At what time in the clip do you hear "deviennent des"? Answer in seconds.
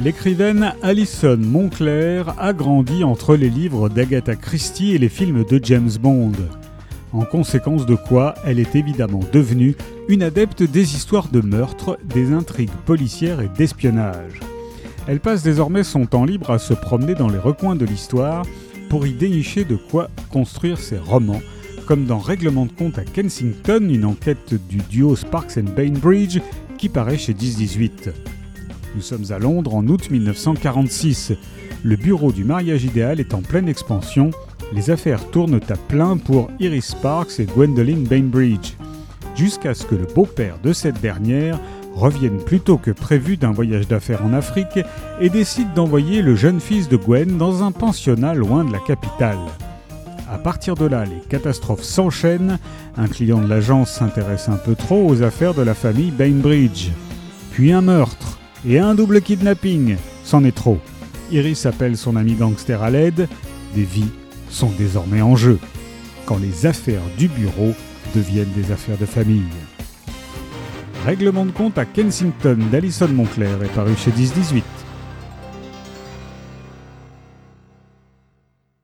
68.14-68.72